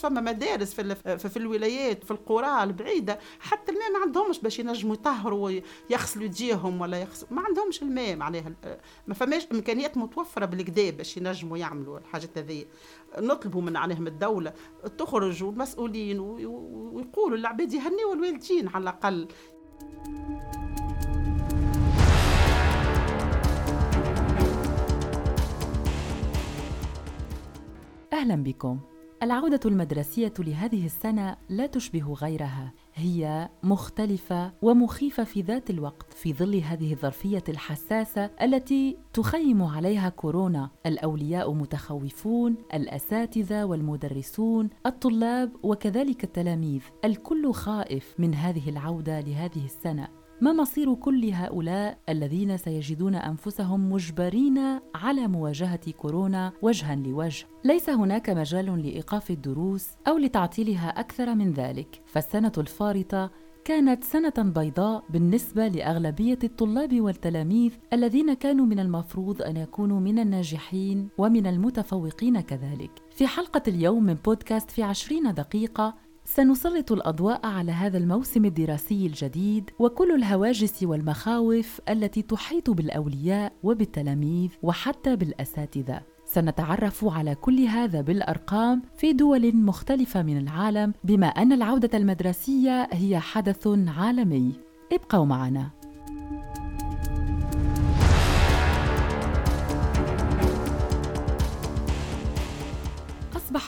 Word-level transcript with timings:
فما 0.00 0.20
مدارس 0.20 0.74
في, 0.74 0.94
في, 1.18 1.36
الولايات 1.36 2.04
في 2.04 2.10
القرى 2.10 2.62
البعيدة 2.62 3.18
حتى 3.40 3.72
الماء 3.72 3.92
ما 3.92 3.98
عندهمش 3.98 4.38
باش 4.40 4.58
ينجموا 4.58 4.94
يطهروا 4.94 5.60
ويغسلوا 5.90 6.24
يديهم 6.24 6.80
ولا 6.80 7.00
يغسلوا 7.00 7.32
ما 7.32 7.42
عندهمش 7.42 7.82
الماء 7.82 8.16
معناها 8.16 8.52
ما 9.06 9.14
فماش 9.14 9.46
إمكانيات 9.52 9.96
متوفرة 9.96 10.46
بالكدا 10.46 10.90
باش 10.90 11.16
ينجموا 11.16 11.58
يعملوا 11.58 11.98
الحاجات 11.98 12.38
هذه 12.38 12.64
نطلبوا 13.18 13.62
من 13.62 13.76
عليهم 13.76 14.06
الدولة 14.06 14.52
تخرج 14.98 15.42
والمسؤولين 15.42 16.20
ويقولوا 16.20 17.38
العباد 17.38 17.72
يهنيوا 17.72 18.14
الوالدين 18.14 18.68
على 18.68 18.82
الأقل. 18.82 19.28
أهلا 28.12 28.34
بكم. 28.42 28.80
العودة 29.22 29.60
المدرسية 29.64 30.32
لهذه 30.38 30.86
السنة 30.86 31.36
لا 31.48 31.66
تشبه 31.66 32.12
غيرها، 32.12 32.72
هي 32.94 33.48
مختلفة 33.62 34.52
ومخيفة 34.62 35.24
في 35.24 35.42
ذات 35.42 35.70
الوقت 35.70 36.12
في 36.12 36.32
ظل 36.32 36.56
هذه 36.56 36.92
الظرفية 36.92 37.44
الحساسة 37.48 38.30
التي 38.42 38.96
تخيم 39.12 39.62
عليها 39.62 40.08
كورونا، 40.08 40.70
الأولياء 40.86 41.52
متخوفون، 41.52 42.56
الأساتذة 42.74 43.64
والمدرسون، 43.64 44.70
الطلاب 44.86 45.50
وكذلك 45.62 46.24
التلاميذ، 46.24 46.82
الكل 47.04 47.52
خائف 47.52 48.14
من 48.18 48.34
هذه 48.34 48.68
العودة 48.68 49.20
لهذه 49.20 49.64
السنة. 49.64 50.17
ما 50.40 50.52
مصير 50.52 50.94
كل 50.94 51.30
هؤلاء 51.32 51.98
الذين 52.08 52.56
سيجدون 52.56 53.14
أنفسهم 53.14 53.92
مجبرين 53.92 54.58
على 54.94 55.26
مواجهة 55.26 55.90
كورونا 55.90 56.52
وجها 56.62 56.94
لوجه 56.94 57.46
ليس 57.64 57.90
هناك 57.90 58.30
مجال 58.30 58.82
لإيقاف 58.82 59.30
الدروس 59.30 59.88
أو 60.08 60.18
لتعطيلها 60.18 61.00
أكثر 61.00 61.34
من 61.34 61.52
ذلك 61.52 62.02
فالسنة 62.06 62.52
الفارطة 62.58 63.30
كانت 63.64 64.04
سنة 64.04 64.32
بيضاء 64.38 65.04
بالنسبة 65.10 65.68
لأغلبية 65.68 66.38
الطلاب 66.44 67.00
والتلاميذ 67.00 67.72
الذين 67.92 68.34
كانوا 68.34 68.66
من 68.66 68.80
المفروض 68.80 69.42
أن 69.42 69.56
يكونوا 69.56 70.00
من 70.00 70.18
الناجحين 70.18 71.08
ومن 71.18 71.46
المتفوقين 71.46 72.40
كذلك. 72.40 72.90
في 73.10 73.26
حلقة 73.26 73.62
اليوم 73.68 74.04
من 74.04 74.14
بودكاست 74.14 74.70
في 74.70 74.82
عشرين 74.82 75.34
دقيقة 75.34 75.94
سنسلط 76.34 76.92
الأضواء 76.92 77.46
على 77.46 77.72
هذا 77.72 77.98
الموسم 77.98 78.44
الدراسي 78.44 79.06
الجديد 79.06 79.70
وكل 79.78 80.14
الهواجس 80.14 80.82
والمخاوف 80.82 81.80
التي 81.88 82.22
تحيط 82.22 82.70
بالأولياء 82.70 83.52
وبالتلاميذ 83.62 84.50
وحتى 84.62 85.16
بالأساتذة. 85.16 86.00
سنتعرف 86.24 87.04
على 87.04 87.34
كل 87.34 87.60
هذا 87.60 88.00
بالأرقام 88.00 88.82
في 88.96 89.12
دول 89.12 89.56
مختلفة 89.56 90.22
من 90.22 90.38
العالم 90.38 90.94
بما 91.04 91.26
أن 91.26 91.52
العودة 91.52 91.98
المدرسية 91.98 92.88
هي 92.92 93.18
حدث 93.18 93.68
عالمي. 93.98 94.52
ابقوا 94.92 95.24
معنا. 95.24 95.77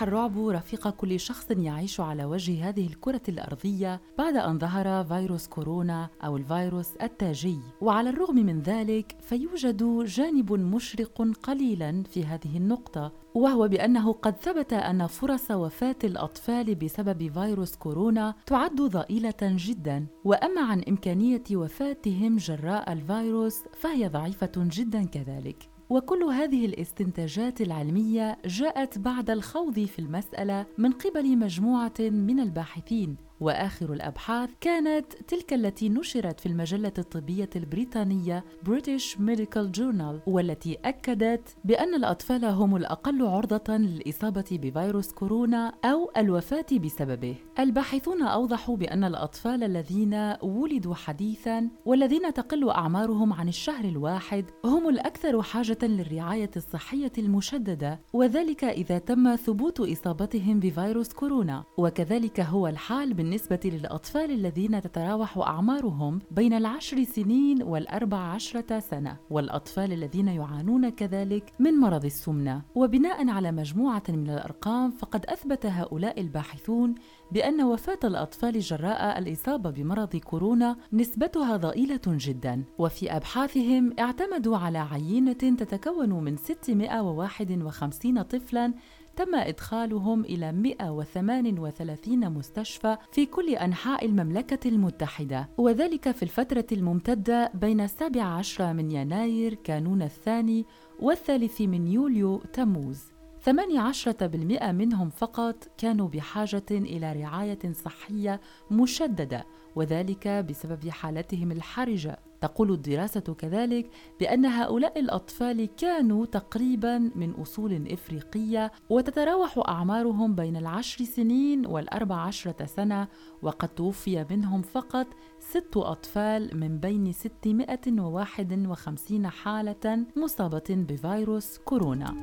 الرعب 0.02 0.48
رفيق 0.48 0.88
كل 0.88 1.20
شخص 1.20 1.50
يعيش 1.50 2.00
على 2.00 2.24
وجه 2.24 2.68
هذه 2.68 2.86
الكرة 2.86 3.20
الأرضية 3.28 4.00
بعد 4.18 4.36
أن 4.36 4.58
ظهر 4.58 5.04
فيروس 5.04 5.46
كورونا 5.46 6.08
أو 6.24 6.36
الفيروس 6.36 6.96
التاجي، 7.02 7.58
وعلى 7.80 8.10
الرغم 8.10 8.36
من 8.36 8.60
ذلك 8.60 9.16
فيوجد 9.20 10.04
جانب 10.04 10.52
مشرق 10.52 11.22
قليلا 11.42 12.02
في 12.02 12.24
هذه 12.24 12.56
النقطة، 12.56 13.12
وهو 13.34 13.68
بأنه 13.68 14.12
قد 14.12 14.36
ثبت 14.36 14.72
أن 14.72 15.06
فرص 15.06 15.50
وفاة 15.50 15.96
الأطفال 16.04 16.74
بسبب 16.74 17.32
فيروس 17.32 17.76
كورونا 17.76 18.34
تعد 18.46 18.76
ضئيلة 18.76 19.34
جدا، 19.42 20.06
وأما 20.24 20.60
عن 20.60 20.82
إمكانية 20.88 21.44
وفاتهم 21.52 22.36
جراء 22.36 22.92
الفيروس 22.92 23.58
فهي 23.80 24.08
ضعيفة 24.08 24.52
جدا 24.56 25.04
كذلك. 25.04 25.69
وكل 25.90 26.22
هذه 26.22 26.66
الاستنتاجات 26.66 27.60
العلمية 27.60 28.38
جاءت 28.44 28.98
بعد 28.98 29.30
الخوض 29.30 29.80
في 29.80 29.98
المسألة 29.98 30.66
من 30.78 30.92
قبل 30.92 31.38
مجموعة 31.38 31.94
من 32.00 32.40
الباحثين. 32.40 33.29
وآخر 33.40 33.92
الأبحاث 33.92 34.50
كانت 34.60 35.12
تلك 35.28 35.52
التي 35.52 35.88
نشرت 35.88 36.40
في 36.40 36.46
المجلة 36.46 36.92
الطبية 36.98 37.50
البريطانية 37.56 38.44
British 38.68 39.16
Medical 39.16 39.78
Journal 39.78 40.20
والتي 40.26 40.78
أكدت 40.84 41.56
بأن 41.64 41.94
الأطفال 41.94 42.44
هم 42.44 42.76
الأقل 42.76 43.26
عرضة 43.26 43.76
للإصابة 43.76 44.44
بفيروس 44.50 45.12
كورونا 45.12 45.72
أو 45.84 46.10
الوفاة 46.16 46.66
بسببه. 46.84 47.34
الباحثون 47.58 48.22
أوضحوا 48.22 48.76
بأن 48.76 49.04
الأطفال 49.04 49.64
الذين 49.64 50.34
ولدوا 50.42 50.94
حديثا 50.94 51.68
والذين 51.84 52.32
تقل 52.32 52.70
أعمارهم 52.70 53.32
عن 53.32 53.48
الشهر 53.48 53.84
الواحد 53.84 54.44
هم 54.64 54.88
الأكثر 54.88 55.42
حاجة 55.42 55.78
للرعاية 55.82 56.50
الصحية 56.56 57.12
المشددة 57.18 58.00
وذلك 58.12 58.64
إذا 58.64 58.98
تم 58.98 59.36
ثبوت 59.36 59.80
إصابتهم 59.80 60.60
بفيروس 60.60 61.12
كورونا. 61.12 61.64
وكذلك 61.76 62.40
هو 62.40 62.66
الحال 62.66 63.14
بالنسبة 63.14 63.29
بالنسبة 63.30 63.60
للأطفال 63.64 64.30
الذين 64.30 64.82
تتراوح 64.82 65.38
أعمارهم 65.38 66.18
بين 66.30 66.52
العشر 66.52 67.04
سنين 67.04 67.62
والأربع 67.62 68.18
عشرة 68.18 68.78
سنة 68.78 69.16
والأطفال 69.30 69.92
الذين 69.92 70.28
يعانون 70.28 70.88
كذلك 70.88 71.52
من 71.58 71.74
مرض 71.74 72.04
السمنة. 72.04 72.62
وبناء 72.74 73.28
على 73.28 73.52
مجموعة 73.52 74.02
من 74.08 74.30
الأرقام 74.30 74.90
فقد 74.90 75.26
أثبت 75.26 75.66
هؤلاء 75.66 76.20
الباحثون 76.20 76.94
بأن 77.32 77.62
وفاة 77.62 77.98
الأطفال 78.04 78.60
جراء 78.60 79.18
الإصابة 79.18 79.70
بمرض 79.70 80.16
كورونا 80.16 80.76
نسبتها 80.92 81.56
ضئيلة 81.56 82.00
جدا. 82.06 82.64
وفي 82.78 83.16
أبحاثهم 83.16 83.94
اعتمدوا 83.98 84.56
على 84.56 84.78
عينة 84.78 85.32
تتكون 85.32 86.24
من 86.24 86.36
651 86.36 88.22
طفلا 88.22 88.74
تم 89.20 89.34
إدخالهم 89.34 90.24
إلى 90.24 90.52
138 90.52 92.30
مستشفى 92.30 92.96
في 93.12 93.26
كل 93.26 93.48
أنحاء 93.50 94.06
المملكة 94.06 94.68
المتحدة. 94.68 95.48
وذلك 95.58 96.10
في 96.10 96.22
الفترة 96.22 96.66
الممتدة 96.72 97.50
بين 97.54 97.80
السابع 97.80 98.22
عشر 98.22 98.72
من 98.72 98.90
يناير 98.90 99.54
كانون 99.54 100.02
الثاني 100.02 100.66
والثالث 101.00 101.60
من 101.60 101.86
يوليو 101.86 102.38
تموز. 102.38 103.02
18% 103.40 104.72
منهم 104.72 105.10
فقط 105.10 105.68
كانوا 105.78 106.08
بحاجة 106.08 106.66
إلى 106.70 107.12
رعاية 107.12 107.72
صحية 107.72 108.40
مشددة 108.70 109.44
وذلك 109.76 110.28
بسبب 110.28 110.88
حالتهم 110.88 111.52
الحرجة. 111.52 112.18
تقول 112.40 112.70
الدراسة 112.70 113.20
كذلك 113.20 113.90
بأن 114.20 114.46
هؤلاء 114.46 115.00
الأطفال 115.00 115.68
كانوا 115.76 116.26
تقريبا 116.26 116.98
من 116.98 117.30
أصول 117.30 117.92
إفريقية 117.92 118.72
وتتراوح 118.90 119.58
أعمارهم 119.68 120.34
بين 120.34 120.56
العشر 120.56 121.04
سنين 121.04 121.66
والأربع 121.66 122.16
عشرة 122.16 122.66
سنة 122.66 123.08
وقد 123.42 123.68
توفي 123.68 124.26
منهم 124.30 124.62
فقط 124.62 125.06
ست 125.40 125.76
أطفال 125.76 126.60
من 126.60 126.78
بين 126.78 127.12
651 127.12 129.26
حالة 129.26 130.06
مصابة 130.16 130.62
بفيروس 130.68 131.58
كورونا. 131.58 132.14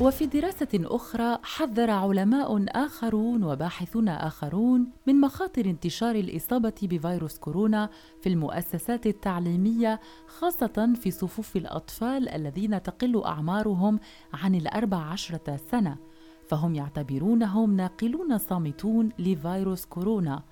وفي 0.00 0.26
دراسة 0.26 0.68
أخرى 0.74 1.38
حذر 1.42 1.90
علماء 1.90 2.64
آخرون 2.68 3.44
وباحثون 3.44 4.08
آخرون 4.08 4.86
من 5.06 5.20
مخاطر 5.20 5.64
انتشار 5.64 6.14
الإصابة 6.14 6.72
بفيروس 6.82 7.38
كورونا 7.38 7.90
في 8.22 8.28
المؤسسات 8.28 9.06
التعليمية 9.06 10.00
خاصة 10.26 10.94
في 11.00 11.10
صفوف 11.10 11.56
الأطفال 11.56 12.28
الذين 12.28 12.82
تقل 12.82 13.24
أعمارهم 13.24 14.00
عن 14.32 14.54
الأربع 14.54 14.96
عشرة 14.96 15.56
سنة. 15.70 15.96
فهم 16.48 16.74
يعتبرونهم 16.74 17.76
ناقلون 17.76 18.38
صامتون 18.38 19.08
لفيروس 19.18 19.84
كورونا. 19.84 20.42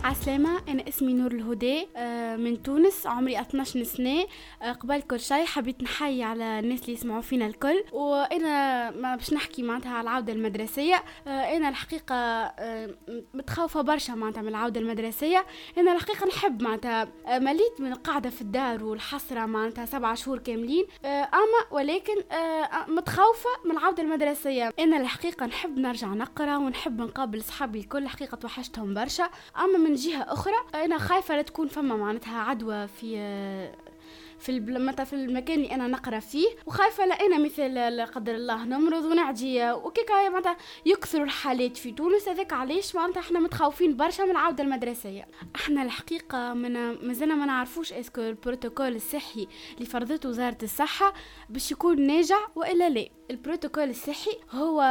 عسلامة 0.07 0.61
أنا 0.67 0.87
اسمي 0.87 1.13
نور 1.13 1.31
الهدى 1.31 1.87
آه، 1.95 2.35
من 2.35 2.63
تونس 2.63 3.07
عمري 3.07 3.41
12 3.41 3.83
سنة. 3.83 4.25
آه، 4.61 4.71
قبل 4.71 5.01
كل 5.01 5.19
شيء 5.19 5.45
حبيت 5.45 5.83
نحيي 5.83 6.23
على 6.23 6.59
الناس 6.59 6.81
اللي 6.81 6.93
يسمعوا 6.93 7.21
فينا 7.21 7.45
الكل. 7.45 7.83
وأنا 7.91 8.91
ما 8.91 9.15
باش 9.15 9.33
نحكي 9.33 9.63
معناتها 9.63 9.91
على 9.91 10.01
العودة 10.01 10.33
المدرسية 10.33 11.03
آه، 11.27 11.57
أنا 11.57 11.69
الحقيقة 11.69 12.51
متخوفة 13.33 13.81
برشا 13.81 14.11
معناتها 14.11 14.41
من 14.41 14.47
العودة 14.47 14.79
المدرسية. 14.81 15.45
أنا 15.77 15.93
الحقيقة 15.93 16.27
نحب 16.27 16.61
معناتها 16.61 17.07
مليت 17.27 17.79
من 17.81 17.91
القعدة 17.91 18.29
في 18.29 18.41
الدار 18.41 18.83
والحسرة 18.83 19.45
معناتها 19.45 19.85
سبعة 19.85 20.15
شهور 20.15 20.39
كاملين. 20.39 20.85
أما 21.05 21.61
ولكن 21.71 22.15
متخوفة 22.87 23.49
من 23.65 23.71
العودة 23.71 24.03
المدرسية. 24.03 24.73
أنا 24.79 24.97
الحقيقة 24.97 25.45
نحب 25.45 25.79
نرجع 25.79 26.07
نقرأ 26.07 26.57
ونحب 26.57 27.01
نقابل 27.01 27.43
صحابي 27.43 27.79
الكل 27.79 28.03
الحقيقة 28.03 28.35
توحشتهم 28.35 28.93
برشا. 28.93 29.29
أما 29.59 29.77
من 29.77 29.96
جهة 29.97 30.21
أخرى 30.21 30.53
أنا 30.75 30.97
خايفة 30.97 31.35
لا 31.35 31.41
تكون 31.41 31.67
فما 31.67 31.95
معناتها 31.95 32.39
عدوى 32.39 32.87
في 32.87 33.17
في 34.39 34.59
مثلا 34.59 35.03
في 35.03 35.13
المكان 35.13 35.57
اللي 35.57 35.71
أنا 35.75 35.87
نقرأ 35.87 36.19
فيه. 36.19 36.47
وخايفة 36.65 37.05
لا 37.05 37.15
أنا 37.15 37.37
مثل 37.37 37.73
لا 37.73 38.05
قدر 38.05 38.35
الله 38.35 38.65
نمرض 38.65 39.05
ونعدي 39.05 39.71
وكيكا 39.71 40.29
معناتها 40.29 40.57
يكثروا 40.85 41.25
الحالات 41.25 41.77
في 41.77 41.91
تونس. 41.91 42.29
هذاك 42.29 42.53
علاش؟ 42.53 42.95
معناتها 42.95 43.19
إحنا 43.19 43.39
متخوفين 43.39 43.97
برشا 43.97 44.23
من 44.23 44.31
العودة 44.31 44.63
المدرسية. 44.63 45.27
إحنا 45.55 45.83
الحقيقة 45.83 46.53
من 46.53 46.73
مازلنا 47.07 47.35
ما 47.35 47.45
نعرفوش 47.45 47.93
إسكو 47.93 48.21
البروتوكول 48.21 48.95
الصحي 48.95 49.47
اللي 49.77 49.85
فرضته 49.85 50.29
وزارة 50.29 50.57
الصحة 50.63 51.13
باش 51.49 51.71
يكون 51.71 52.07
ناجع 52.07 52.39
وإلا 52.55 52.89
لا. 52.89 53.16
البروتوكول 53.31 53.89
الصحي 53.89 54.31
هو 54.51 54.81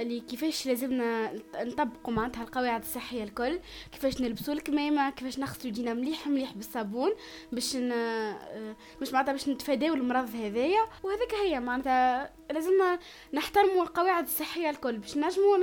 اللي 0.00 0.20
كيفاش 0.20 0.66
لازمنا 0.66 1.32
نطبقوا 1.56 2.14
معناتها 2.14 2.42
القواعد 2.42 2.80
الصحية 2.80 3.24
الكل. 3.24 3.58
كيفاش 3.92 4.20
نلبسوا 4.20 4.54
الكمامة 4.54 5.10
كيفاش 5.10 5.38
نغسلوا 5.38 5.66
يدينا 5.66 5.94
مليح 5.94 6.26
مليح 6.26 6.52
بالصابون 6.52 7.10
باش 7.52 7.76
ن... 7.76 7.92
مش 9.02 9.12
معناتها 9.12 9.32
باش 9.32 9.48
نتفاداو 9.48 9.94
المرض 9.94 10.36
هذايا. 10.36 10.80
وهذيك 11.02 11.34
هي 11.34 11.60
معناتها 11.60 12.30
لازمنا 12.50 12.98
نحترموا 13.34 13.82
القواعد 13.82 14.24
الصحية 14.24 14.70
الكل 14.70 14.98
باش 14.98 15.16
نجموا 15.16 15.58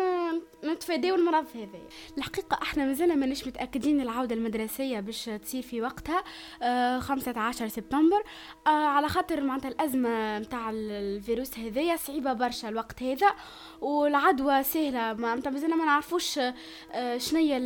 نتفاداو 0.64 1.16
المرض 1.16 1.46
هذا 1.56 1.80
الحقيقة 2.18 2.60
إحنا 2.62 2.86
مازلنا 2.86 3.16
مانيش 3.16 3.48
متأكدين 3.48 4.02
العودة 4.02 4.36
المدرسية 4.36 5.00
باش 5.00 5.26
تصير 5.26 5.62
في 5.62 5.82
وقتها 5.82 6.24
آه 6.62 7.00
15 7.00 7.68
سبتمبر. 7.68 8.24
آه 8.68 8.70
على 8.70 9.10
خاطر 9.10 9.42
معناتها 9.42 9.70
الأزمة 9.70 10.40
نتاع 10.40 10.70
الفيروس 10.74 11.60
هذايا 11.60 11.96
صعيبه 12.16 12.34
برشا 12.34 12.70
الوقت 12.70 13.04
هذا 13.04 13.36
والعدوى 13.82 14.64
سهلة. 14.64 15.14
معناتها 15.14 15.50
مازلنا 15.50 15.76
ما 15.76 15.86
نعرفوش 15.86 16.40
آه 16.92 17.18
شنيا 17.18 17.60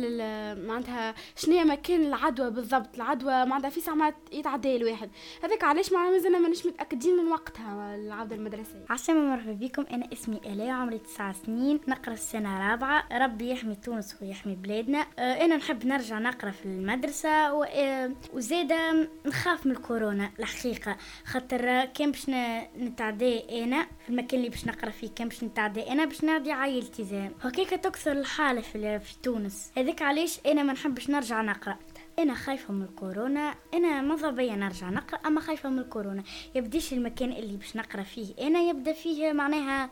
معناتها 0.54 1.14
شنيا 1.36 1.64
مكان 1.64 2.00
العدوى 2.02 2.50
بالضبط. 2.50 2.94
العدوى 2.94 3.44
معناتها 3.44 3.70
في 3.70 3.80
ساعات 3.80 4.14
يتعدى 4.32 4.76
الواحد. 4.76 5.10
هذاك 5.44 5.64
علاش 5.64 5.92
معناتها 5.92 6.12
مازلنا 6.12 6.38
مانيش 6.38 6.66
متأكدين 6.66 7.16
من 7.16 7.32
وقتها 7.32 7.94
العودة 7.94 8.36
المدرسية. 8.36 8.84
عسلامة 8.90 9.20
مرحبا 9.20 9.52
بكم 9.52 9.84
أنا 9.92 10.08
اسمي 10.12 10.40
آلاء 10.46 10.68
عمري 10.68 10.98
تسعة 10.98 11.32
سنين 11.32 11.80
نقرأ 11.88 12.12
السنة 12.12 12.70
رابعة. 12.70 13.04
ربي 13.12 13.50
يحمي 13.50 13.74
تونس 13.74 14.16
ويحمي 14.22 14.54
بلادنا. 14.54 15.06
آه، 15.18 15.44
أنا 15.44 15.56
نحب 15.56 15.86
نرجع 15.86 16.18
نقرأ 16.18 16.50
في 16.50 16.64
المدرسة 16.64 17.28
آه، 17.28 18.12
وزادة 18.32 19.08
نخاف 19.26 19.66
من 19.66 19.72
الكورونا 19.72 20.30
الحقيقة. 20.38 20.96
خاطر 21.24 21.84
كان 21.84 22.10
باش 22.10 22.30
نتعدى 22.78 23.64
أنا 23.64 23.82
في 23.82 24.08
المكان 24.10 24.39
اللي 24.40 24.50
باش 24.50 24.66
نقرأ 24.66 24.90
فيه 24.90 25.08
كان 25.16 25.28
باش 25.28 25.44
نتعدى 25.44 25.92
أنا 25.92 26.04
باش 26.04 26.24
نعدي 26.24 26.52
عائلتي 26.52 27.04
زين. 27.04 27.32
هكاك 27.42 27.70
تكثر 27.70 28.12
الحالة 28.12 28.60
في, 28.60 29.00
في 29.00 29.14
تونس. 29.22 29.72
هذاك 29.76 30.02
علاش 30.02 30.40
أنا 30.46 30.62
ما 30.62 30.72
نحبش 30.72 31.10
نرجع 31.10 31.42
نقرأ. 31.42 31.76
أنا 32.18 32.34
خايفة 32.34 32.72
من 32.74 32.82
الكورونا. 32.82 33.54
أنا 33.74 34.00
ماذا 34.02 34.30
بيا 34.30 34.56
نرجع 34.56 34.90
نقرأ؟ 34.90 35.18
أما 35.26 35.40
خايفة 35.40 35.68
من 35.68 35.78
الكورونا. 35.78 36.22
يبديش 36.54 36.92
المكان 36.92 37.32
اللي 37.32 37.56
باش 37.56 37.76
نقرأ 37.76 38.02
فيه. 38.02 38.34
أنا 38.40 38.60
يبدأ 38.60 38.92
فيه 38.92 39.32
معناها 39.32 39.90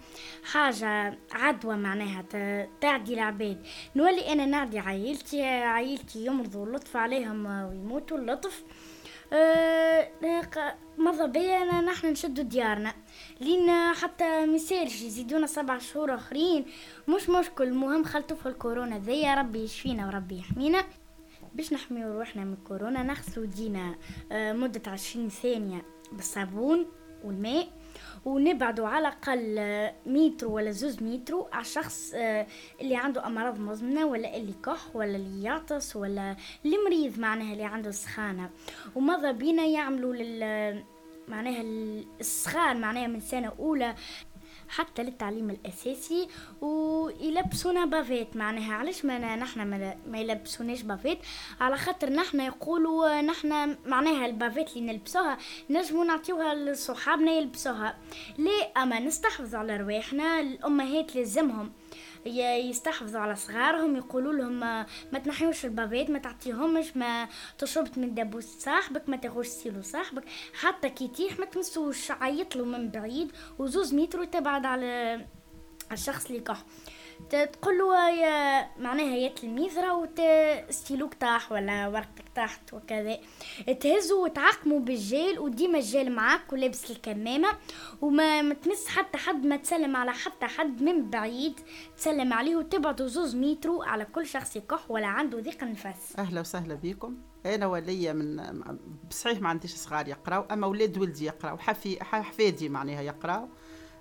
حاجة 0.53 1.19
عدوى 1.33 1.77
معناها 1.77 2.25
تعدي 2.81 3.15
العباد. 3.15 3.67
نولي 3.97 4.33
أنا 4.33 4.47
نعدي 4.47 4.79
عائلتي 4.79 5.43
عائلتي 5.45 6.27
يمرضوا 6.27 6.67
اللطف 6.67 6.97
عليهم 6.97 7.47
ويموتوا 7.47 8.19
اللطف 8.19 8.65
أه 9.33 10.09
ماذا 10.99 11.27
بيا 11.27 11.81
نحن 11.81 12.07
نشدوا 12.07 12.45
ديارنا. 12.45 12.95
لين 13.41 13.95
حتى 13.95 14.47
ميسالش 14.47 15.03
يزيدونا 15.03 15.47
سبع 15.47 15.79
شهور 15.79 16.15
آخرين. 16.15 16.67
مش 17.09 17.29
مشكل 17.29 17.65
المهم 17.65 18.05
خلطوا 18.05 18.37
في 18.37 18.47
الكورونا 18.47 18.99
ذي 18.99 19.23
يا 19.23 19.35
ربي 19.35 19.59
يشفينا 19.65 20.07
وربي 20.07 20.39
يحمينا. 20.39 20.85
باش 21.55 21.73
نحميو 21.73 22.19
روحنا 22.19 22.45
من 22.45 22.57
كورونا 22.69 23.03
نغسلو 23.03 23.45
دينا 23.45 23.95
آه، 24.33 24.53
مدة 24.53 24.91
عشرين 24.91 25.29
ثانية 25.29 25.83
بالصابون 26.13 26.87
والماء. 27.25 27.69
ونبعدوا 28.25 28.89
على 28.89 29.09
الأقل 29.09 29.59
متر 30.07 30.47
ولا 30.47 30.71
زوز 30.71 31.03
متر 31.03 31.47
على 31.53 31.63
الشخص 31.63 32.13
آه، 32.15 32.47
اللي 32.81 32.97
عنده 32.97 33.27
أمراض 33.27 33.59
مزمنة 33.61 34.07
ولا 34.07 34.37
اللي 34.37 34.55
كح 34.65 34.97
ولا 34.97 35.17
اللي 35.17 35.43
يعطس 35.43 35.97
ولا 35.97 36.37
اللي 36.65 36.77
مريض 36.87 37.19
معناها 37.19 37.53
اللي 37.53 37.65
عنده 37.65 37.91
سخانة. 37.91 38.51
وماذا 38.97 39.33
بينا 39.33 39.65
يعملوا 39.65 40.15
لل 40.15 40.85
معناها 41.29 41.63
السخان 42.21 42.81
معناها 42.81 43.07
من 43.07 43.21
سنة 43.21 43.53
أولى 43.59 43.95
حتى 44.69 45.03
للتعليم 45.03 45.51
الأساسي 45.51 46.29
ويلبسونا 46.61 47.85
bavette. 47.85 48.37
معناها 48.37 48.75
علاش 48.75 49.05
ما 49.05 49.37
نحنا 49.37 49.65
ما 50.07 50.19
يلبسوناش 50.19 50.83
bavette؟ 50.83 51.19
على 51.61 51.77
خاطر 51.77 52.11
نحنا 52.11 52.47
يقولوا 52.47 53.21
نحنا 53.21 53.77
معناها 53.87 54.27
ال 54.27 54.33
bavette 54.33 54.77
اللي 54.77 54.93
نلبسوها 54.93 55.39
نجمو 55.71 56.05
نعطيوها 56.05 56.55
لصحابنا 56.55 57.33
يلبسوها. 57.33 57.99
ليه 58.39 58.73
أما 58.77 58.99
نستحفظوا 58.99 59.59
على 59.61 59.77
رواحنا 59.77 60.41
الأمهات 60.41 61.17
لازمهم 61.17 61.73
يستحفظوا 62.27 63.21
على 63.21 63.37
صغارهم 63.37 63.97
يقولوا 63.97 64.33
لهم 64.33 64.61
ما 65.13 65.19
تنحيوش 65.25 65.65
ال 65.65 65.70
bavettes 65.70 66.11
ما 66.11 66.19
تعطيهمش 66.19 66.97
ما 66.97 67.29
تشربت 67.59 67.99
من 67.99 68.15
دبوس 68.15 68.45
صاحبك 68.45 69.09
ما 69.09 69.17
تاخوش 69.17 69.47
سيلو 69.47 69.83
صاحبك. 69.83 70.25
حتى 70.61 70.91
كي 70.91 71.09
تيح 71.09 71.39
ما 71.39 71.47
تمسوش 71.47 72.11
عيطلو 72.11 72.65
من 72.65 72.91
بعيد 72.91 73.33
وزوز 73.59 73.95
متر 73.95 74.25
تبعد 74.25 74.67
على 74.67 75.21
الشخص 75.93 76.27
اللي 76.27 76.41
كح. 76.41 76.65
تقول 77.31 77.79
له 77.79 78.11
يا 78.11 78.69
معناها 78.79 79.17
يا 79.17 79.29
تلميذ 79.29 79.81
راهو 79.81 80.09
ستيلوك 80.71 81.15
طاح 81.15 81.53
ولا 81.53 81.89
ورقتك 81.89 82.25
طاحت 82.37 82.75
وكذا. 82.75 83.19
تهزوا 83.81 84.25
وتعقموا 84.25 84.81
بالجيل 84.81 85.39
وديما 85.39 85.79
الجيل 85.79 86.13
معاك 86.13 86.53
ولابس 86.53 86.91
الكمامة 86.91 87.49
وما 88.01 88.55
تمس 88.55 88.89
حتى 88.89 89.19
حد 89.19 89.47
ما 89.47 89.57
تسلم 89.57 89.97
على 89.97 90.13
حتى 90.13 90.47
حد 90.47 90.83
من 90.83 91.11
بعيد. 91.11 91.61
تسلم 91.97 92.33
عليه 92.33 92.57
وتبعدوا 92.57 93.07
زوز 93.07 93.37
مترو 93.37 93.83
على 93.83 94.05
كل 94.05 94.27
شخص 94.27 94.57
يكح 94.57 94.91
ولا 94.91 95.07
عنده 95.07 95.41
ضيق 95.41 95.65
نفس 95.65 96.17
أهلا 96.19 96.41
وسهلا 96.41 96.75
بكم. 96.75 97.17
أنا 97.47 97.67
ولية 97.67 98.13
من 98.13 98.43
بصحيح 99.11 99.41
ما 99.41 99.49
عنديش 99.49 99.75
صغار 99.75 100.09
يقراو 100.09 100.43
أما 100.43 100.67
ولاد 100.67 100.99
ولدي 100.99 101.25
يقراو 101.25 101.59
حفي 101.59 102.05
حفادي 102.05 102.69
معناها 102.69 103.03
يقراو. 103.03 103.49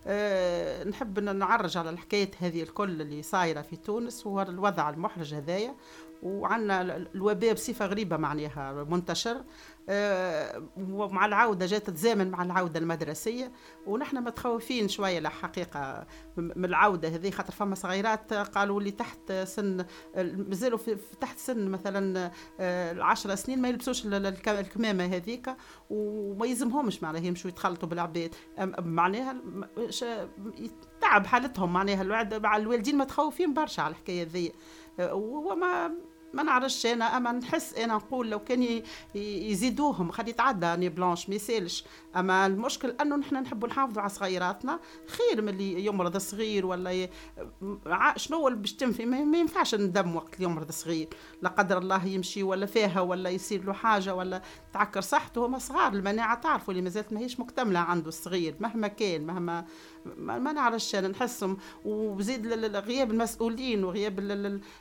أه 0.08 0.84
نحب 0.84 1.20
نعرج 1.20 1.78
على 1.78 1.90
الحكاية 1.90 2.32
هذه 2.40 2.64
الكل 2.64 3.02
اللي 3.02 3.22
صايرة 3.22 3.62
في 3.62 3.76
تونس 3.76 4.28
هو 4.28 4.42
الوضع 4.42 4.90
المحرج 4.90 5.34
هذايا 5.34 5.76
وعندنا 6.24 6.82
الوباء 6.82 7.54
بصفة 7.54 7.86
غريبة 7.86 8.18
معناها 8.18 8.84
منتشر. 8.84 9.44
ومع 10.78 11.26
العودة 11.26 11.66
جات 11.66 11.90
تزامن 11.90 12.32
مع 12.32 12.44
العودة 12.44 12.80
المدرسية 12.80 13.52
ونحن 13.86 14.18
متخوفين 14.18 14.88
شوية 14.88 15.20
الحقيقة 15.20 16.08
من 16.38 16.66
العودة 16.66 17.10
هذه 17.10 17.32
خاطر 17.32 17.54
فما 17.54 17.76
صغيرات 17.76 18.34
قالوا 18.34 18.82
لي 18.82 18.92
تحت 18.92 19.32
سن 19.32 19.86
مازالوا 20.16 20.80
تحت 21.22 21.40
سن 21.40 21.70
مثلا 21.70 22.32
آه، 22.60 22.92
العشرة 22.92 23.36
سنين 23.36 23.62
ما 23.62 23.70
يلبسوش 23.70 24.06
الكمامة 24.06 25.06
هذيك 25.06 25.50
وما 25.90 26.46
يلزمهمش 26.46 27.04
معناها 27.04 27.24
يمشوا 27.24 27.50
يتخلطوا 27.50 27.90
بالعباد. 27.90 28.36
معناها 28.80 29.36
تعب 31.02 31.26
حالتهم 31.26 31.74
معناها 31.74 32.02
الوالدين 32.58 32.98
متخوفين 32.98 33.54
برشا 33.54 33.84
على 33.84 33.92
الحكاية 33.92 34.24
ذي 34.24 34.54
آه، 35.00 35.14
وما 35.14 35.92
ما 36.34 36.44
نعرفش 36.44 36.86
أنا 36.86 37.18
أما 37.18 37.32
نحس 37.32 37.74
أنا 37.74 37.94
نقول 37.96 38.30
لو 38.30 38.40
كان 38.40 38.82
يزيدوهم 39.16 40.12
خلي 40.12 40.30
يتعدى 40.30 40.66
اني 40.66 40.90
بلانش 40.90 41.30
ما 41.30 41.36
يسالش. 41.36 41.86
أما 42.16 42.46
المشكل 42.46 42.96
أنه 43.02 43.16
نحن 43.16 43.36
نحبوا 43.36 43.68
نحافظوا 43.68 44.02
على 44.02 44.10
صغيراتنا 44.10 44.80
خير 45.08 45.42
من 45.42 45.50
اللي 45.50 45.86
يمرض 45.86 46.18
صغير 46.18 46.66
ولا 46.66 46.92
ي... 46.92 47.10
شنو 48.16 48.48
اللي 48.48 48.60
باش 48.60 48.74
تنفي؟ 48.74 49.06
ما 49.06 49.38
ينفعش 49.38 49.76
ندم 49.76 50.16
وقت 50.16 50.34
اللي 50.34 50.46
يمرض 50.46 50.72
صغير. 50.72 51.08
لا 51.42 51.50
قدر 51.50 51.78
الله 51.78 52.06
يمشي 52.06 52.44
ولا 52.44 52.66
فيها 52.66 53.02
ولا 53.02 53.30
يصير 53.30 53.66
له 53.66 53.74
حاجة 53.74 54.16
ولا 54.16 54.42
تعكر 54.74 55.02
صحته. 55.02 55.46
هما 55.46 55.60
صغار 55.60 55.94
المناعة 55.94 56.42
تعرفوا 56.42 56.74
اللي 56.74 56.84
مازالت 56.84 57.14
ماهيش 57.14 57.40
مكتملة 57.40 57.80
عنده 57.80 58.08
الصغير 58.08 58.56
مهما 58.60 58.88
كان 58.88 59.26
مهما 59.26 59.66
ما, 60.18 60.52
نعرفش 60.52 60.96
أنا 60.96 61.08
نحسهم. 61.08 61.58
وزيد 61.86 62.48
غياب 62.76 63.12
المسؤولين 63.12 63.84
وغياب 63.84 64.20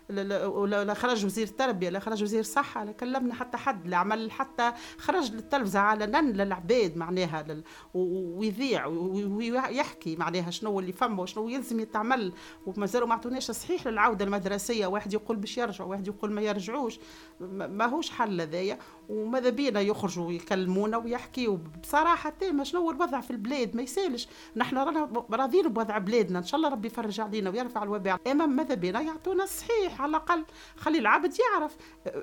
لا 0.09 0.95
خرج 0.95 1.25
وزير 1.37 1.49
التربيه 1.49 1.89
لا 1.89 1.99
خرج 1.99 2.23
وزير 2.23 2.41
الصحه 2.41 2.85
لا 2.85 2.93
كلمنا 2.93 3.35
حتى 3.35 3.57
حد 3.57 3.89
لا 3.89 3.97
عمل 3.97 4.31
حتى 4.31 4.73
خرج 4.99 5.33
للتلفزة 5.33 5.79
علنا 5.79 6.23
للعباد 6.23 6.97
معناها 6.97 7.45
لل 7.49 7.65
ويذيع 7.95 8.87
ويحكي 8.87 10.17
معناها 10.17 10.51
شنو 10.51 10.81
اللي 10.81 10.93
فما 10.93 11.23
وشنو 11.23 11.49
يلزم 11.49 11.81
يتعمل. 11.81 12.33
ومازالوا 12.67 13.09
ما 13.09 13.15
عطوناش 13.15 13.51
صحيح 13.51 13.87
للعودة 13.87 14.25
المدرسية 14.25 14.87
واحد 14.87 15.13
يقول 15.13 15.37
باش 15.37 15.59
يرجعوا 15.59 15.91
واحد 15.91 16.07
يقول 16.07 16.33
ما 16.33 16.43
يرجعوش. 16.43 16.99
ماهوش 17.41 18.11
حل 18.11 18.41
هذايا. 18.41 18.79
وماذا 19.09 19.51
بينا 19.51 19.81
يخرجوا 19.81 20.27
ويكلمونا 20.27 20.97
ويحكيوا. 20.97 21.59
بصراحة 21.83 22.33
تامه 22.41 22.65
شنو 22.65 22.91
الوضع 22.91 23.21
في 23.21 23.31
البلاد؟ 23.31 23.77
ما 23.77 23.83
يسالش. 23.83 24.29
نحن 24.57 24.79
رانا 24.79 25.25
راضيين 25.31 25.69
بوضع 25.69 25.99
بلادنا. 25.99 26.39
إن 26.39 26.45
شاء 26.45 26.59
الله 26.59 26.69
ربي 26.69 26.89
يفرج 26.89 27.21
علينا 27.21 27.51
ويرفع 27.51 27.83
الوباء. 27.83 28.21
أما 28.27 28.47
ماذا 28.47 28.75
بينا؟ 28.75 29.01
يعطونا 29.01 29.45
الصحيح 29.45 30.01
على 30.03 30.11
الأقل 30.11 30.45
خلي 30.77 30.99
العبد 30.99 31.35
يعرف. 31.41 31.77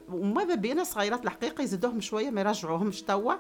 وماذا 0.09 0.55
بينا؟ 0.55 0.83
صغيرات 0.83 1.23
الحقيقة 1.23 1.61
يزيدوهم 1.61 2.01
شوية 2.01 2.29
ما 2.29 2.41
يرجعوهمش 2.41 3.01
توا. 3.01 3.33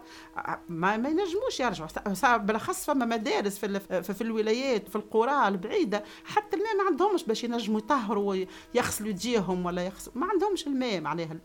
ما, 0.69 0.97
ما 0.97 1.09
ينجموش 1.09 1.59
يرجعوا. 1.59 2.37
بالأخص 2.37 2.85
فما 2.85 3.05
مدارس 3.05 3.57
في, 3.57 3.79
في, 3.79 4.13
في 4.13 4.21
الولايات 4.21 4.87
في 4.87 4.95
القرى 4.95 5.47
البعيدة. 5.47 6.03
حتى 6.25 6.57
الماء 6.57 6.77
ما 6.77 6.83
عندهمش 6.83 7.23
باش 7.23 7.43
ينجموا 7.43 7.79
يطهروا 7.79 8.45
ويغسلوا 8.75 9.09
يديهم 9.09 9.65
ولا 9.65 9.85
يغسلوا 9.85 10.17
ما 10.17 10.27
عندهمش 10.27 10.67
الماء 10.67 11.01
معناها. 11.01 11.37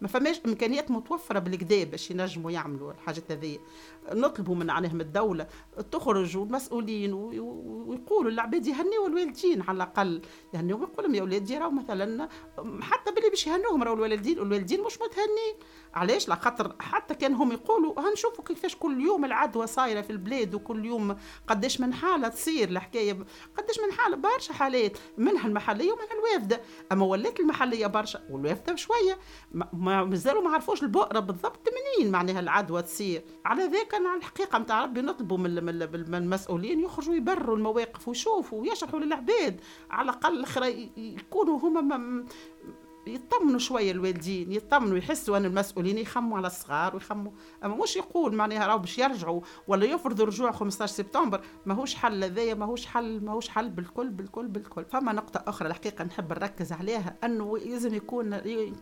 ما 0.00 0.08
فماش 0.08 0.40
إمكانيات 0.46 0.90
متوفرة 0.90 1.41
بالكدا 1.42 1.84
باش 1.84 2.10
ينجموا 2.10 2.50
يعملوا 2.50 2.92
الحاجات 2.92 3.30
هذه 3.30 3.58
نطلبوا 4.12 4.54
من 4.54 4.70
عليهم 4.70 5.00
الدولة 5.00 5.46
تخرج 5.92 6.36
والمسؤولين 6.36 7.12
ويقولوا 7.12 8.30
العباد 8.30 8.66
يهنيوا 8.66 9.08
الوالدين 9.08 9.62
على 9.62 9.76
الأقل. 9.76 10.22
يهنيوا 10.54 10.78
ويقول 10.78 11.04
لهم 11.04 11.14
يا 11.14 11.22
ولادي 11.22 11.58
راهو 11.58 11.70
مثلا 11.70 12.28
حتى 12.80 13.10
باللي 13.12 13.30
باش 13.30 13.46
يهنوهم 13.46 13.82
راهو 13.82 13.94
الوالدين 13.94 14.38
الوالدين 14.38 14.80
مش 14.80 14.94
متهنين 14.94 15.54
علاش؟ 15.94 16.28
لا 16.28 16.34
خاطر 16.34 16.76
حتى 16.80 17.14
كان 17.14 17.34
هم 17.34 17.52
يقولوا 17.52 18.00
هنشوفوا 18.00 18.44
كيفاش 18.44 18.76
كل 18.76 19.00
يوم 19.00 19.24
العدوى 19.24 19.66
صايرة 19.66 20.00
في 20.00 20.10
البلاد 20.10 20.54
وكل 20.54 20.84
يوم 20.84 21.16
قداش 21.48 21.80
من 21.80 21.94
حالة 21.94 22.28
تصير 22.28 22.68
الحكاية 22.68 23.12
قداش 23.58 23.80
من 23.86 23.92
حالة 23.92 24.16
برشا 24.16 24.52
حالات 24.54 24.98
منها 25.18 25.46
المحلية 25.46 25.92
ومنها 25.92 26.12
الوافدة. 26.12 26.60
أما 26.92 27.04
ولات 27.04 27.40
المحلية 27.40 27.86
برشا 27.86 28.20
والوافدة 28.30 28.72
بشوية 28.72 29.18
ما 29.52 30.04
مازالوا 30.04 30.42
ما 30.42 30.50
عرفوش 30.50 30.82
البؤرة 30.82 31.20
بالضبط 31.20 31.68
منين 31.68 32.12
معناها 32.12 32.40
العدوى 32.40 32.82
تصير. 32.82 33.24
على 33.44 33.64
ذاك 33.66 33.91
أنا 33.94 34.14
الحقيقة 34.14 34.58
نتاع 34.58 34.84
ربي 34.84 35.00
نطلبوا 35.00 35.38
من 35.38 36.14
المسؤولين 36.14 36.80
يخرجوا 36.80 37.14
يبرروا 37.14 37.56
المواقف 37.56 38.08
ويشوفوا 38.08 38.60
ويشرحوا 38.60 39.00
للعباد 39.00 39.60
على 39.90 40.10
الأقل 40.10 40.44
يكونوا 40.96 41.58
هما 41.58 42.24
يطمنوا 43.06 43.58
شوية 43.58 43.90
الوالدين 43.90 44.52
يطمنوا 44.52 44.98
يحسوا 44.98 45.36
أن 45.36 45.44
المسؤولين 45.44 45.98
يخموا 45.98 46.38
على 46.38 46.46
الصغار 46.46 46.94
ويخموا. 46.94 47.32
أما 47.64 47.76
مش 47.76 47.96
يقول 47.96 48.34
معناها 48.34 48.66
راهو 48.66 48.78
باش 48.78 48.98
يرجعوا 48.98 49.40
ولا 49.66 49.84
يفرضوا 49.86 50.26
رجوع 50.26 50.52
15 50.52 50.92
سبتمبر 50.92 51.40
ماهوش 51.66 51.94
حل 51.94 52.24
هذايا 52.24 52.54
ماهوش 52.54 52.86
حل 52.86 53.24
ماهوش 53.24 53.48
حل 53.48 53.70
بالكل 53.70 54.10
بالكل 54.10 54.48
بالكل. 54.48 54.84
فما 54.84 55.12
نقطة 55.12 55.44
أخرى 55.46 55.68
الحقيقة 55.68 56.04
نحب 56.04 56.32
نركز 56.32 56.72
عليها 56.72 57.16
أنه 57.24 57.58
لازم 57.58 57.94
يكون 57.94 58.30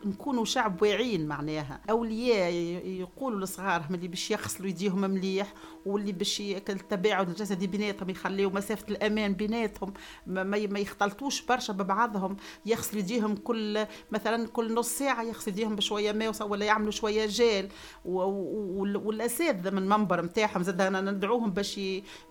نكونوا 0.05 0.45
شعب 0.45 0.83
واعيين 0.83 1.27
معناها. 1.29 1.81
أولياء 1.91 2.53
يقولوا 2.87 3.41
لصغارهم 3.41 3.95
اللي 3.95 4.09
باش 4.09 4.31
يغسلوا 4.31 4.69
يديهم 4.69 5.01
مليح 5.01 5.55
واللي 5.87 6.13
باش 6.13 6.41
التباعد 6.41 7.29
الجسدي 7.29 7.67
بيناتهم 7.67 8.11
يخليوا 8.11 8.51
مسافة 8.51 8.85
الأمان 8.89 9.33
بيناتهم 9.33 9.93
ما, 10.27 10.45
ما 10.45 10.79
يختلطوش 10.79 11.43
برشا 11.43 11.73
ببعضهم 11.73 12.37
يغسلوا 12.67 13.03
يديهم 13.03 13.37
كل 13.37 13.87
مثلا 14.13 14.49
كل 14.49 14.75
نص 14.75 14.89
ساعة 14.89 15.23
يغسل 15.23 15.75
بشوية 15.75 16.13
ماء 16.13 16.33
ولا 16.43 16.65
يعملوا 16.65 16.91
شوية 16.91 17.27
جيل. 17.27 17.69
والأساتذة 18.05 19.71
من 19.71 19.79
المنبر 19.79 20.25
نتاعهم 20.25 20.63
زاد 20.63 20.81
أنا 20.81 21.01
ندعوهم 21.01 21.51
باش 21.51 21.81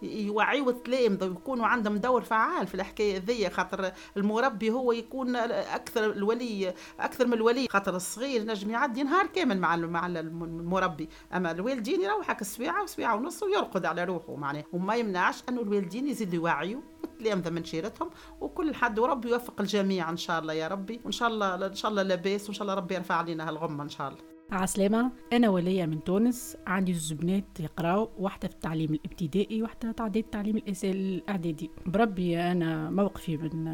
يوعيوا 0.01 0.71
التلامذه 0.71 1.25
ويكونوا 1.25 1.65
عندهم 1.65 1.97
دور 1.97 2.21
فعال 2.21 2.67
في 2.67 2.75
الحكاية 2.75 3.17
ذي 3.17 3.49
خاطر 3.49 3.91
المربي 4.17 4.71
هو 4.71 4.91
يكون 4.91 5.35
أكثر 5.35 6.05
الولي 6.11 6.73
أكثر 6.99 7.27
من 7.27 7.33
الولي 7.33 7.67
خاطر 7.69 7.95
الصغير 7.95 8.45
نجم 8.45 8.69
يعدي 8.69 9.03
نهار 9.03 9.27
كامل 9.27 9.59
مع 9.59 9.75
مع 9.75 10.07
المربي. 10.07 11.09
أما 11.33 11.51
الوالدين 11.51 12.01
يروحك 12.01 12.41
السويعه 12.41 12.83
وسويعه 12.83 13.15
ونص 13.15 13.43
ويرقد 13.43 13.85
على 13.85 14.03
روحه 14.03 14.35
معناه. 14.35 14.63
وما 14.73 14.95
يمنعش 14.95 15.43
انه 15.49 15.61
الوالدين 15.61 16.07
يزيدوا 16.07 16.35
يوعيوا. 16.35 16.81
والتلامذه 17.03 17.49
من 17.49 17.63
شيرتهم 17.63 18.09
وكل 18.41 18.75
حد 18.75 18.99
وربي 18.99 19.29
يوفق 19.29 19.61
الجميع 19.61 20.09
إن 20.09 20.17
شاء 20.17 20.39
الله 20.39 20.53
يا 20.53 20.67
ربي. 20.67 20.99
وإن 21.03 21.11
شاء 21.11 21.29
الله 21.29 21.67
إن 21.67 21.75
شاء 21.75 21.91
الله 21.91 22.03
لاباس 22.03 22.45
وإن 22.45 22.53
شاء 22.53 22.61
الله 22.61 22.73
ربي 22.73 22.95
يرفع 22.95 23.15
علينا 23.15 23.49
هالغمة 23.49 23.83
إن 23.83 23.89
شاء 23.89 24.07
الله. 24.07 24.19
عسلامة 24.51 25.11
أنا 25.33 25.49
ولية 25.49 25.85
من 25.85 26.03
تونس 26.03 26.57
عندي 26.67 26.93
زوج 26.93 27.17
بنات 27.17 27.59
يقراو 27.59 28.09
واحدة 28.17 28.47
في 28.47 28.53
التعليم 28.53 28.93
الإبتدائي 28.93 29.61
واحدة 29.61 29.91
تعديد 29.91 30.23
التعليم 30.23 30.61
الإعدادي. 30.83 31.69
بربي 31.85 32.39
أنا 32.39 32.89
موقفي 32.89 33.37
من 33.37 33.65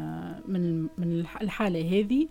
من 0.52 0.82
من 0.98 1.26
الحالة 1.42 2.00
هذه. 2.00 2.28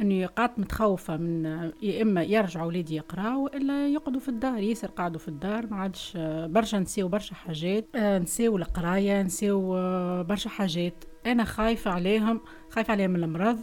اني 0.00 0.26
قعدت 0.26 0.58
متخوفة 0.58 1.16
من 1.16 1.44
يا 1.82 2.02
إما 2.02 2.22
يرجعوا 2.22 2.66
ولادي 2.66 2.96
يقراوا 2.96 3.56
الا 3.56 3.88
يقعدوا 3.88 4.20
في 4.20 4.28
الدار 4.28 4.58
ياسر 4.58 4.88
قعدوا 4.88 5.18
في 5.20 5.28
الدار 5.28 5.66
ما 5.66 5.76
عادش 5.76 6.16
برشا 6.46 6.76
نسيو 6.76 7.08
برشا 7.08 7.34
حاجات 7.34 7.86
آه، 7.94 8.18
نسيو 8.18 8.56
القراية 8.56 9.22
نسيو 9.22 9.76
آه، 9.76 10.22
برشا 10.22 10.50
حاجات. 10.50 11.04
أنا 11.26 11.44
خايفة 11.44 11.90
عليهم 11.90 12.40
خايفة 12.70 12.92
عليهم 12.92 13.10
من 13.10 13.24
المرض. 13.24 13.58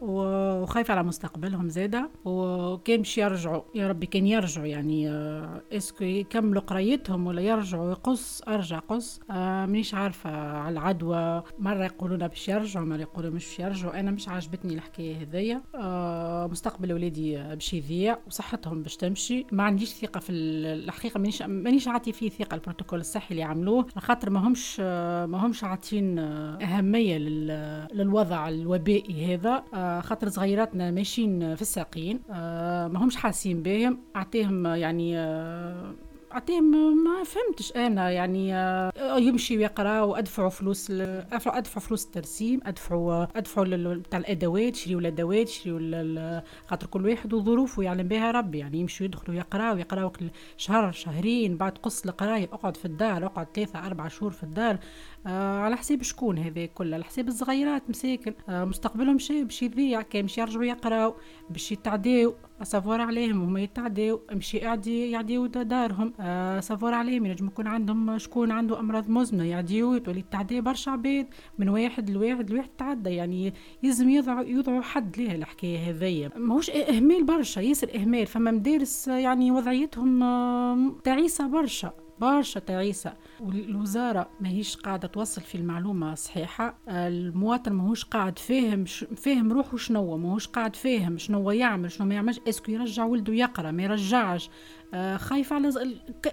وخايفة 0.00 0.94
على 0.94 1.02
مستقبلهم 1.02 1.68
زادة. 1.68 2.10
وكان 2.24 2.96
باش 2.96 3.18
يرجعوا 3.18 3.62
يا 3.74 3.88
ربي 3.88 4.06
كان 4.06 4.26
يرجعوا 4.26 4.66
يعني 4.66 5.10
آه، 5.10 5.62
est-ce 5.72 5.93
que 5.93 6.04
يكملوا 6.04 6.62
قرايتهم 6.62 7.26
ولا 7.26 7.42
يرجعوا 7.42 7.90
يقص 7.90 8.42
أرجع 8.48 8.78
قص. 8.78 9.20
آه 9.30 9.66
مانيش 9.66 9.94
عارفة 9.94 10.30
على 10.30 10.72
العدوى. 10.72 11.42
مرة 11.58 11.84
يقولون 11.84 12.28
باش 12.28 12.48
يرجعوا 12.48 12.86
مرة 12.86 13.00
يقولوا 13.00 13.30
مش 13.30 13.46
باش 13.46 13.58
يرجعوا. 13.60 14.00
أنا 14.00 14.10
مش 14.10 14.28
عاجبتني 14.28 14.74
الحكاية 14.74 15.16
هذيا 15.16 15.62
آه 15.74 16.46
مستقبل 16.46 16.92
ولادي 16.92 17.36
باش 17.36 17.74
يضيع 17.74 18.18
وصحتهم 18.26 18.82
باش 18.82 18.96
تمشي. 18.96 19.46
ما 19.52 19.62
عنديش 19.62 19.88
ثقة 19.88 20.20
في 20.20 20.32
الحقيقة 20.32 21.18
مانيش 21.18 21.42
مانيش 21.42 21.88
عاطي 21.88 22.12
فيه 22.12 22.30
ثقة 22.30 22.54
البروتوكول 22.54 23.00
الصحي 23.00 23.30
اللي 23.30 23.42
عملوه 23.42 23.86
خاطر 23.98 24.30
ما 24.30 24.48
همش 24.48 24.80
ما 24.80 25.46
همش 25.46 25.64
عاطين 25.64 26.18
أهمية 26.18 27.18
للوضع 27.18 28.48
الوبائي 28.48 29.34
هذا. 29.34 29.64
آه 29.74 29.85
خاطر 30.00 30.28
صغيراتنا 30.28 30.90
ماشيين 30.90 31.54
في 31.54 31.62
الساقين 31.62 32.20
آه، 32.30 32.88
ما 32.88 33.04
همش 33.04 33.16
حاسين 33.16 33.62
بهم 33.62 33.98
أعطيهم 34.16 34.66
يعني 34.66 35.18
آه، 35.18 35.94
عطيهم 36.30 36.64
ما 37.04 37.24
فهمتش 37.24 37.72
أنا 37.76 38.10
يعني 38.10 38.54
آه، 38.54 39.18
يمشي 39.18 39.56
ويقرا 39.56 40.00
وادفعوا 40.00 40.48
فلوس 40.48 40.90
أدفعوا 40.90 41.60
فلوس 41.62 42.04
الترسيم 42.06 42.60
أدفعوا 42.66 43.26
أدفعوا 43.38 43.94
بتاع 43.94 44.18
الأدوات 44.18 44.76
شريوا 44.76 45.00
الأدوات 45.00 45.48
شريوا 45.48 46.40
خاطر 46.66 46.86
كل 46.86 47.06
واحد 47.06 47.34
وظروفه 47.34 47.82
يعلم 47.82 48.08
بها 48.08 48.30
ربي 48.30 48.58
يعني 48.58 48.78
يمشوا 48.78 49.06
يدخلوا 49.06 49.36
يقراوا 49.36 49.78
يقراوا 49.78 50.10
شهر 50.56 50.92
شهرين 50.92 51.56
بعد 51.56 51.78
قص 51.78 52.04
القراية 52.04 52.44
اقعد 52.52 52.76
في 52.76 52.84
الدار 52.84 53.26
اقعد 53.26 53.46
ثلاثة 53.54 53.86
أربع 53.86 54.08
شهور 54.08 54.30
في 54.30 54.42
الدار. 54.42 54.78
آه 55.26 55.58
على 55.58 55.76
حساب 55.76 56.02
شكون 56.02 56.38
هذا 56.38 56.66
كله؟ 56.66 56.94
على 56.96 57.04
حساب 57.04 57.28
الصغيرات 57.28 57.90
مساكن. 57.90 58.34
آه 58.48 58.64
مستقبلهم 58.64 59.18
شيء 59.18 59.44
باش 59.44 59.62
يضيع 59.62 60.02
كان 60.02 60.22
باش 60.22 60.38
يرجعوا 60.38 60.64
يقراو 60.64 61.14
باش 61.50 61.72
يتعداو. 61.72 62.34
سافور 62.62 63.00
عليهم 63.00 63.42
هما 63.42 63.60
يتعداو 63.60 64.20
مشي 64.32 64.56
يعدي 64.56 65.10
يعديو 65.10 65.46
دارهم. 65.46 66.12
آه 66.20 66.60
سافور 66.60 66.94
عليهم 66.94 67.26
ينجم 67.26 67.46
يكون 67.46 67.66
عندهم 67.66 68.18
شكون 68.18 68.50
عنده 68.50 68.80
أمراض 68.80 69.10
مزمنة 69.10 69.44
يعديو 69.44 69.98
تولي 69.98 70.24
تعدي 70.30 70.60
برشا 70.60 70.90
عباد 70.90 71.26
من 71.58 71.68
واحد 71.68 72.10
لواحد 72.10 72.50
لواحد 72.50 72.70
تعدى. 72.78 73.10
يعني 73.10 73.54
يلزم 73.82 74.08
يضعوا 74.08 74.44
يوضعوا 74.44 74.82
حد 74.82 75.16
ليه 75.16 75.32
الحكاية 75.32 75.90
هذيا. 75.90 76.30
ماهوش 76.36 76.70
إهمال 76.70 77.24
برشا 77.24 77.60
ياسر 77.60 77.88
إهمال. 77.94 78.26
فما 78.26 78.50
مدارس 78.50 79.08
يعني 79.08 79.50
وضعيتهم 79.50 80.22
آه 80.22 80.92
تعيسة 81.04 81.46
برشا. 81.46 82.05
برشا 82.20 82.60
تعيسة. 82.60 83.12
والوزارة 83.40 84.28
ماهيش 84.40 84.76
قاعدة 84.76 85.08
توصل 85.08 85.40
في 85.40 85.54
المعلومة 85.54 86.14
صحيحة. 86.14 86.78
المواطن 86.88 87.72
ماهوش 87.72 88.04
قاعد 88.04 88.38
فاهم 88.38 88.84
فاهم 89.16 89.52
روحه 89.52 89.76
شنو 89.76 90.16
ماهوش 90.16 90.46
قاعد 90.48 90.76
فاهم 90.76 91.18
شنو 91.18 91.50
يعمل 91.50 91.92
شنو 91.92 92.06
ما 92.06 92.14
يعملش. 92.14 92.40
اسكو 92.48 92.70
يرجع 92.70 93.04
ولده 93.04 93.32
يقرأ 93.32 93.70
ما 93.70 93.82
يرجعش. 93.82 94.50
آه 94.94 95.16
خايف 95.16 95.52
على 95.52 95.70
ز... 95.70 95.78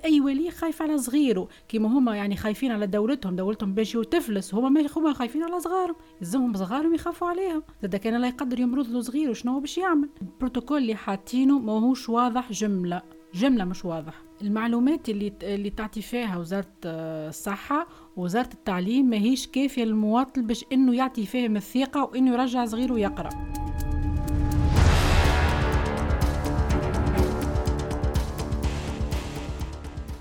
أي 0.06 0.22
ولي 0.22 0.52
خايف 0.52 0.82
على 0.82 0.98
صغيره 0.98 1.48
كيما 1.67 1.88
هما 1.89 2.15
يعني 2.15 2.36
خايفين 2.36 2.72
على 2.72 2.88
دولتهم 2.88 3.36
دولتهم 3.36 3.74
باش 3.74 3.91
تفلس 3.91 4.54
هما 4.54 4.69
ما 4.69 4.88
هما 4.98 5.13
خايفين 5.13 5.43
على 5.43 5.60
صغارهم. 5.60 5.96
يلزمهم 6.22 6.54
صغارهم 6.54 6.93
يخافوا 6.93 7.28
عليهم. 7.28 7.63
زاد 7.82 7.96
كان 7.96 8.22
لا 8.22 8.28
يقدر 8.28 8.60
يمرض 8.60 8.88
له 8.88 9.02
صغيره 9.02 9.34
شنو 9.34 9.60
باش 9.60 9.78
يعمل؟ 9.78 10.10
البروتوكول 10.22 10.78
اللي 10.78 10.96
حاطينه 10.96 11.60
ماهوش 11.60 12.10
واضح 12.10 12.52
جملة. 12.52 13.02
جملة 13.34 13.65
مش 13.65 13.86
واضح 13.86 14.13
المعلومات 14.41 15.10
اللي 15.10 15.34
اللي 15.43 15.69
تعطي 15.69 16.02
فيها 16.02 16.38
وزارة 16.38 16.67
آه، 16.86 17.30
الصحة 17.30 17.88
ووزارة 18.15 18.50
التعليم 18.54 19.06
ماهيش 19.06 19.48
كافية 19.48 19.84
للمواطن 19.84 20.48
باش 20.48 20.65
إنه 20.72 20.96
يعطي 20.96 21.26
فيهم 21.26 21.58
الثقة 21.58 22.04
وإنه 22.04 22.34
يرجع 22.34 22.65
صغيره 22.65 23.00
يقرا 23.00 23.30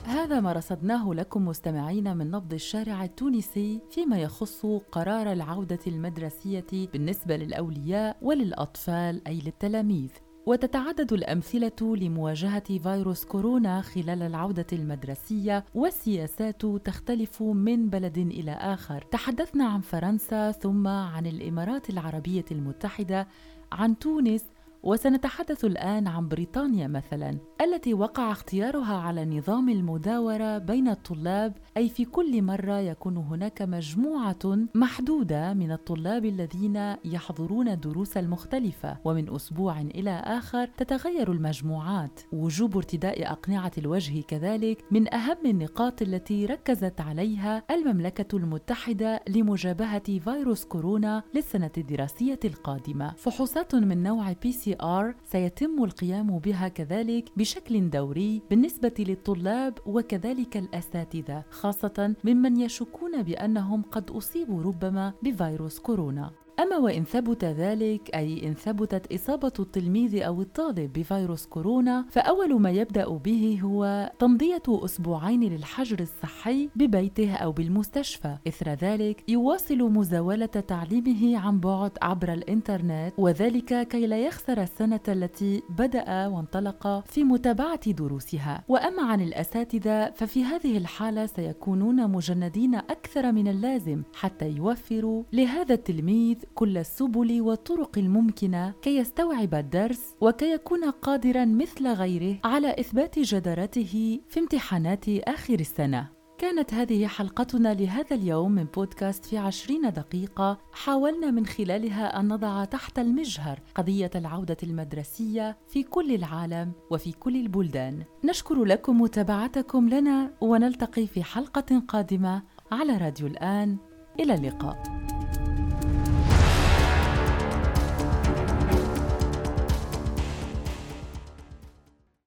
هذا 0.05 0.41
ما 0.41 0.53
رصدناه 0.53 1.15
لكم 1.15 1.45
مستمعين 1.49 2.17
من 2.17 2.31
نبض 2.31 2.55
الشارع 2.55 3.05
التونسي 3.05 3.81
فيما 3.91 4.19
يخص 4.19 4.67
قرار 4.93 5.33
العودة 5.33 5.79
المدرسية 5.87 6.89
بالنسبة 6.93 7.37
للأولياء 7.37 8.17
وللأطفال 8.23 9.29
أي 9.29 9.41
للتلاميذ. 9.41 10.11
وتتعدد 10.47 11.13
الأمثلة 11.13 11.97
لمواجهة 11.97 12.79
فيروس 12.79 13.25
كورونا 13.25 13.81
خلال 13.81 14.23
العودة 14.23 14.67
المدرسية 14.73 15.65
والسياسات 15.75 16.67
تختلف 16.67 17.43
من 17.43 17.89
بلد 17.89 18.19
إلى 18.19 18.53
آخر. 18.53 19.05
تحدثنا 19.11 19.65
عن 19.65 19.81
فرنسا 19.81 20.53
ثم 20.53 20.87
عن 20.89 21.27
الإمارات 21.27 21.91
العربية 21.91 22.45
المتحدة 22.51 23.27
عن 23.73 23.99
تونس 23.99 24.45
وسنتحدث 24.83 25.65
الآن 25.65 26.09
عن 26.09 26.29
بريطانيا 26.29 26.89
مثلا 26.89 27.39
التي 27.61 27.95
وقع 27.95 28.33
اختيارها 28.33 28.97
على 28.97 29.25
نظام 29.25 29.69
المداورة 29.69 30.59
بين 30.59 30.89
الطلاب 30.89 31.57
أي 31.77 31.89
في 31.89 32.05
كل 32.05 32.43
مرة 32.43 32.79
يكون 32.79 33.17
هناك 33.17 33.63
مجموعة 33.63 34.59
محدودة 34.75 35.55
من 35.55 35.73
الطلاب 35.73 36.25
الذين 36.25 36.97
يحضرون 37.05 37.69
الدروس 37.69 38.17
المختلفة 38.17 38.99
ومن 39.05 39.35
أسبوع 39.35 39.81
إلى 39.81 40.11
آخر 40.11 40.67
تتغير 40.67 41.33
المجموعات. 41.33 42.21
وجوب 42.33 42.77
ارتداء 42.77 43.33
أقنعة 43.33 43.73
الوجه 43.79 44.21
كذلك 44.21 44.85
من 44.91 45.15
أهم 45.15 45.39
النقاط 45.45 46.03
التي 46.03 46.47
ركزت 46.47 47.01
عليها 47.01 47.63
المملكة 47.71 48.37
المتحدة 48.37 49.21
لمجابهة 49.29 50.19
فيروس 50.19 50.65
كورونا 50.65 51.23
للسنة 51.35 51.71
الدراسية 51.79 52.41
القادمة. 52.45 53.15
فحوصات 53.17 53.75
من 53.75 54.03
نوع 54.03 54.33
PCR 54.33 55.15
سيتم 55.25 55.85
القيام 55.85 56.39
بها 56.39 56.69
كذلك 56.69 57.25
بشكل 57.37 57.91
دوري 57.91 58.43
بالنسبة 58.51 58.95
للطلاب 58.99 59.79
وكذلك 59.87 60.57
الأساتذة 60.57 61.45
خاصة 61.51 62.15
ممن 62.25 62.61
يشكون 62.61 63.23
بأنهم 63.23 63.83
قد 63.83 64.11
أصيبوا 64.11 64.63
ربما 64.63 65.13
بفيروس 65.23 65.79
كورونا. 65.79 66.42
أما 66.61 66.77
وإن 66.77 67.05
ثبت 67.05 67.45
ذلك 67.45 68.11
أي 68.15 68.47
إن 68.47 68.55
ثبتت 68.55 69.13
إصابة 69.13 69.53
التلميذ 69.59 70.23
أو 70.23 70.43
الطالب 70.43 70.93
بفيروس 70.93 71.47
كورونا 71.47 72.05
فأول 72.11 72.61
ما 72.61 72.71
يبدأ 72.71 73.09
به 73.09 73.61
هو 73.63 74.11
تمضية 74.19 74.63
أسبوعين 74.69 75.43
للحجر 75.43 76.01
الصحي 76.01 76.69
ببيته 76.77 77.35
أو 77.35 77.53
بالمستشفى. 77.53 78.37
إثر 78.49 78.69
ذلك 78.69 79.25
يواصل 79.29 79.79
مزاولة 79.79 80.47
تعليمه 80.47 81.39
عن 81.39 81.61
بعد 81.61 81.91
عبر 82.03 82.33
الإنترنت 82.33 83.13
وذلك 83.19 83.89
كي 83.89 84.07
لا 84.07 84.19
يخسر 84.19 84.63
السنة 84.63 85.01
التي 85.09 85.63
بدأ 85.79 86.27
وانطلق 86.27 87.05
في 87.07 87.25
متابعة 87.25 87.91
دروسها. 87.91 88.65
وأما 88.69 89.03
عن 89.03 89.21
الأساتذة 89.21 90.11
ففي 90.11 90.45
هذه 90.45 90.79
الحالة 90.79 91.27
سيكونون 91.27 92.11
مجندين 92.11 92.75
أكثر 92.75 93.33
من 93.33 93.49
اللازم 93.49 94.03
حتى 94.15 94.49
يوفروا 94.49 95.23
لهذا 95.33 95.75
التلميذ 95.75 96.42
كل 96.55 96.79
السبل 96.79 97.41
والطرق 97.41 97.99
الممكنة 97.99 98.75
كي 98.83 98.97
يستوعب 98.97 99.55
الدرس 99.55 100.15
وكي 100.21 100.53
يكون 100.53 100.85
قادرا 100.91 101.45
مثل 101.45 101.89
غيره 101.89 102.39
على 102.45 102.81
إثبات 102.81 103.19
جدارته 103.19 104.21
في 104.29 104.41
امتحانات 104.41 105.09
آخر 105.09 105.55
السنة. 105.55 106.09
كانت 106.39 106.75
هذه 106.75 107.07
حلقتنا 107.07 107.75
لهذا 107.75 108.17
اليوم 108.17 108.53
من 108.53 108.65
بودكاست 108.65 109.25
في 109.25 109.39
عشرين 109.39 109.93
دقيقة. 109.93 110.59
حاولنا 110.73 111.31
من 111.31 111.47
خلالها 111.47 112.21
أن 112.21 112.29
نضع 112.29 112.65
تحت 112.65 112.99
المجهر 112.99 113.61
قضية 113.75 114.11
العودة 114.15 114.57
المدرسية 114.63 115.59
في 115.69 115.83
كل 115.83 116.15
العالم 116.15 116.73
وفي 116.91 117.13
كل 117.13 117.37
البلدان. 117.37 118.03
نشكر 118.25 118.65
لكم 118.65 119.01
متابعتكم 119.01 119.89
لنا 119.89 120.31
ونلتقي 120.41 121.07
في 121.07 121.23
حلقة 121.23 121.83
قادمة 121.89 122.43
على 122.73 122.97
راديو 122.97 123.27
الآن. 123.27 123.77
إلى 124.21 124.35
اللقاء. 124.35 124.83